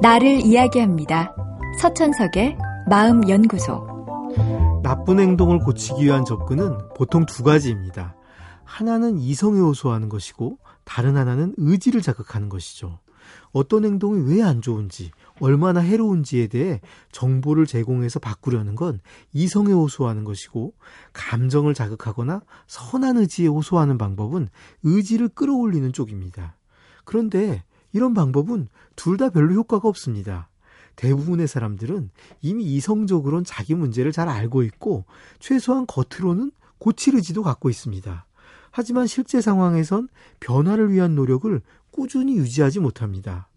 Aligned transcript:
나를 0.00 0.46
이야기합니다. 0.46 1.34
서천석의 1.80 2.56
마음연구소. 2.88 4.80
나쁜 4.84 5.18
행동을 5.18 5.58
고치기 5.58 6.04
위한 6.04 6.24
접근은 6.24 6.78
보통 6.96 7.26
두 7.26 7.42
가지입니다. 7.42 8.14
하나는 8.64 9.18
이성에 9.18 9.58
호소하는 9.58 10.08
것이고 10.08 10.58
다른 10.84 11.16
하나는 11.16 11.52
의지를 11.56 12.00
자극하는 12.00 12.48
것이죠. 12.48 13.00
어떤 13.50 13.84
행동이 13.84 14.32
왜 14.32 14.42
안 14.42 14.62
좋은지, 14.62 15.10
얼마나 15.40 15.80
해로운지에 15.80 16.46
대해 16.46 16.80
정보를 17.10 17.66
제공해서 17.66 18.20
바꾸려는 18.20 18.76
건 18.76 19.00
이성에 19.32 19.72
호소하는 19.72 20.22
것이고, 20.24 20.74
감정을 21.12 21.74
자극하거나 21.74 22.42
선한 22.68 23.18
의지에 23.18 23.48
호소하는 23.48 23.98
방법은 23.98 24.48
의지를 24.84 25.28
끌어올리는 25.28 25.92
쪽입니다. 25.92 26.56
그런데 27.04 27.64
이런 27.92 28.14
방법은 28.14 28.68
둘 28.96 29.16
다 29.16 29.30
별로 29.30 29.54
효과가 29.54 29.88
없습니다. 29.88 30.48
대부분의 30.96 31.46
사람들은 31.46 32.10
이미 32.42 32.64
이성적으로는 32.64 33.44
자기 33.44 33.74
문제를 33.74 34.12
잘 34.12 34.28
알고 34.28 34.62
있고 34.64 35.04
최소한 35.38 35.86
겉으로는 35.86 36.50
고칠 36.78 37.14
의지도 37.14 37.42
갖고 37.42 37.70
있습니다. 37.70 38.26
하지만 38.70 39.06
실제 39.06 39.40
상황에선 39.40 40.08
변화를 40.40 40.92
위한 40.92 41.14
노력을 41.14 41.60
꾸준히 41.90 42.36
유지하지 42.36 42.80
못합니다. 42.80 43.48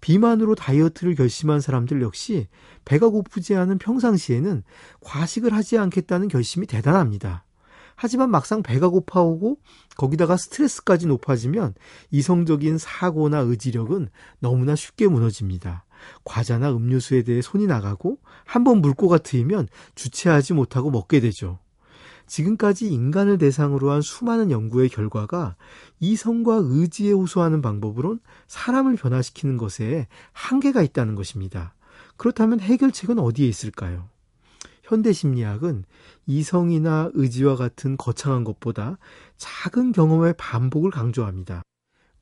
비만으로 0.00 0.54
다이어트를 0.54 1.14
결심한 1.14 1.60
사람들 1.60 2.02
역시 2.02 2.48
배가 2.84 3.08
고프지 3.08 3.54
않은 3.54 3.78
평상시에는 3.78 4.62
과식을 5.00 5.52
하지 5.52 5.78
않겠다는 5.78 6.28
결심이 6.28 6.66
대단합니다. 6.66 7.44
하지만 7.96 8.30
막상 8.30 8.62
배가 8.62 8.88
고파오고 8.88 9.58
거기다가 9.96 10.36
스트레스까지 10.36 11.06
높아지면 11.06 11.74
이성적인 12.10 12.78
사고나 12.78 13.38
의지력은 13.38 14.08
너무나 14.40 14.74
쉽게 14.74 15.06
무너집니다. 15.08 15.84
과자나 16.24 16.72
음료수에 16.72 17.22
대해 17.22 17.40
손이 17.40 17.66
나가고 17.66 18.18
한 18.44 18.64
번 18.64 18.78
물고가 18.80 19.18
트이면 19.18 19.68
주체하지 19.94 20.54
못하고 20.54 20.90
먹게 20.90 21.20
되죠. 21.20 21.58
지금까지 22.26 22.88
인간을 22.88 23.36
대상으로 23.36 23.90
한 23.90 24.00
수많은 24.00 24.50
연구의 24.50 24.88
결과가 24.88 25.56
이성과 26.00 26.60
의지에 26.64 27.12
호소하는 27.12 27.60
방법으론 27.60 28.20
사람을 28.46 28.96
변화시키는 28.96 29.58
것에 29.58 30.08
한계가 30.32 30.82
있다는 30.82 31.14
것입니다. 31.14 31.74
그렇다면 32.16 32.60
해결책은 32.60 33.18
어디에 33.18 33.46
있을까요? 33.46 34.08
현대 34.84 35.12
심리학은 35.12 35.84
이성이나 36.26 37.10
의지와 37.14 37.56
같은 37.56 37.96
거창한 37.96 38.44
것보다 38.44 38.98
작은 39.38 39.92
경험의 39.92 40.34
반복을 40.36 40.90
강조합니다. 40.90 41.62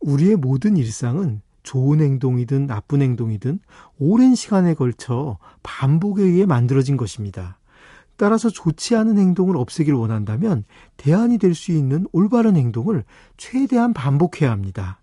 우리의 0.01 0.37
모든 0.37 0.77
일상은 0.77 1.43
좋은 1.65 2.01
행동이든 2.01 2.67
나쁜 2.67 3.03
행동이든 3.03 3.61
오랜 3.99 4.35
시간에 4.35 4.75
걸쳐 4.75 5.39
반복에 5.63 6.23
의해 6.23 6.47
만들어진 6.47 6.97
것입니다. 6.97 7.59
따라서 8.17 8.49
좋지 8.49 8.95
않은 8.95 9.19
행동을 9.19 9.57
없애길 9.57 9.95
원한다면 9.95 10.65
대안이 10.97 11.39
될 11.39 11.55
수 11.55 11.73
있는 11.73 12.07
올바른 12.13 12.57
행동을 12.57 13.05
최대한 13.37 13.93
반복해야 13.93 14.53
합니다. 14.53 15.02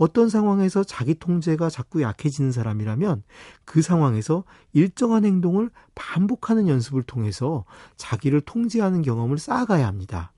어떤 0.00 0.30
상황에서 0.30 0.82
자기 0.82 1.14
통제가 1.14 1.68
자꾸 1.68 2.00
약해지는 2.00 2.52
사람이라면 2.52 3.22
그 3.66 3.82
상황에서 3.82 4.44
일정한 4.72 5.26
행동을 5.26 5.68
반복하는 5.94 6.68
연습을 6.68 7.02
통해서 7.02 7.66
자기를 7.98 8.40
통제하는 8.40 9.02
경험을 9.02 9.36
쌓아가야 9.36 9.86
합니다. 9.86 10.32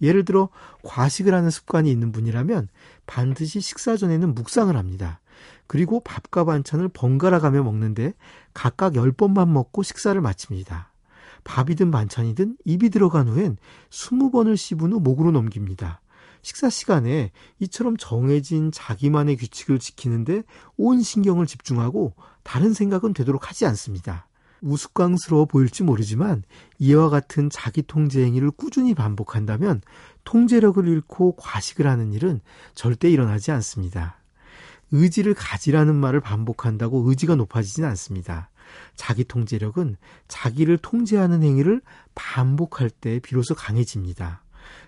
예를 0.00 0.24
들어 0.24 0.50
과식을 0.84 1.34
하는 1.34 1.50
습관이 1.50 1.90
있는 1.90 2.12
분이라면 2.12 2.68
반드시 3.06 3.60
식사 3.60 3.96
전에는 3.96 4.36
묵상을 4.36 4.76
합니다. 4.76 5.18
그리고 5.66 5.98
밥과 5.98 6.44
반찬을 6.44 6.86
번갈아 6.86 7.40
가며 7.40 7.64
먹는데 7.64 8.14
각각 8.54 8.92
10번만 8.92 9.48
먹고 9.48 9.82
식사를 9.82 10.20
마칩니다. 10.20 10.92
밥이든 11.42 11.90
반찬이든 11.90 12.56
입이 12.64 12.90
들어간 12.90 13.26
후엔 13.26 13.56
20번을 13.90 14.56
씹은 14.56 14.92
후 14.92 15.00
목으로 15.00 15.32
넘깁니다. 15.32 16.02
식사 16.42 16.70
시간에 16.70 17.30
이처럼 17.60 17.96
정해진 17.96 18.70
자기만의 18.72 19.36
규칙을 19.36 19.78
지키는데 19.78 20.42
온 20.76 21.02
신경을 21.02 21.46
집중하고 21.46 22.14
다른 22.42 22.72
생각은 22.72 23.12
되도록 23.12 23.48
하지 23.48 23.66
않습니다. 23.66 24.26
우스꽝스러워 24.60 25.44
보일지 25.44 25.82
모르지만 25.82 26.42
이와 26.78 27.10
같은 27.10 27.48
자기 27.50 27.82
통제 27.82 28.24
행위를 28.24 28.50
꾸준히 28.50 28.94
반복한다면 28.94 29.82
통제력을 30.24 30.86
잃고 30.86 31.36
과식을 31.36 31.86
하는 31.86 32.12
일은 32.12 32.40
절대 32.74 33.10
일어나지 33.10 33.50
않습니다. 33.52 34.16
의지를 34.90 35.34
가지라는 35.34 35.94
말을 35.94 36.20
반복한다고 36.20 37.08
의지가 37.08 37.34
높아지진 37.36 37.84
않습니다. 37.84 38.50
자기 38.96 39.24
통제력은 39.24 39.96
자기를 40.28 40.78
통제하는 40.78 41.42
행위를 41.42 41.80
반복할 42.14 42.90
때 42.90 43.20
비로소 43.20 43.54
강해집니다. 43.54 44.42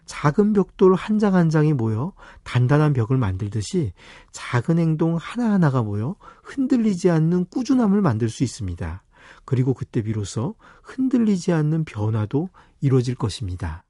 작은 0.06 0.52
벽돌 0.52 0.94
한 0.94 1.18
장 1.18 1.34
한 1.34 1.50
장이 1.50 1.72
모여 1.72 2.12
단단한 2.42 2.92
벽을 2.92 3.16
만들듯이 3.16 3.92
작은 4.32 4.78
행동 4.78 5.16
하나하나가 5.16 5.82
모여 5.82 6.16
흔들리지 6.42 7.10
않는 7.10 7.46
꾸준함을 7.46 8.00
만들 8.02 8.28
수 8.28 8.42
있습니다. 8.42 9.02
그리고 9.44 9.74
그때 9.74 10.02
비로소 10.02 10.54
흔들리지 10.82 11.52
않는 11.52 11.84
변화도 11.84 12.48
이루어질 12.80 13.14
것입니다. 13.14 13.84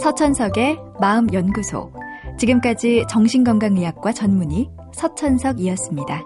서천석의 0.00 0.78
마음연구소. 1.00 1.92
지금까지 2.38 3.04
정신건강의학과 3.08 4.12
전문의 4.12 4.70
서천석이었습니다. 4.94 6.22